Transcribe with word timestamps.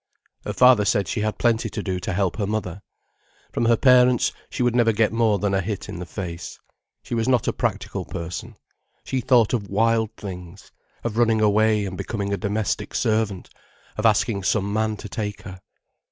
Her 0.45 0.53
father 0.53 0.83
said 0.83 1.07
she 1.07 1.21
had 1.21 1.37
plenty 1.37 1.69
to 1.69 1.83
do 1.83 1.99
to 1.99 2.13
help 2.13 2.37
her 2.37 2.47
mother. 2.47 2.81
From 3.51 3.65
her 3.65 3.77
parents 3.77 4.33
she 4.49 4.63
would 4.63 4.75
never 4.75 4.91
get 4.91 5.13
more 5.13 5.37
than 5.37 5.53
a 5.53 5.61
hit 5.61 5.87
in 5.87 5.99
the 5.99 6.07
face. 6.07 6.57
She 7.03 7.13
was 7.13 7.27
not 7.29 7.47
a 7.47 7.53
practical 7.53 8.03
person. 8.03 8.55
She 9.03 9.21
thought 9.21 9.53
of 9.53 9.69
wild 9.69 10.09
things, 10.17 10.71
of 11.03 11.17
running 11.17 11.39
away 11.39 11.85
and 11.85 11.95
becoming 11.99 12.33
a 12.33 12.37
domestic 12.37 12.95
servant, 12.95 13.51
of 13.95 14.07
asking 14.07 14.41
some 14.41 14.73
man 14.73 14.97
to 14.97 15.07
take 15.07 15.43
her. 15.43 15.61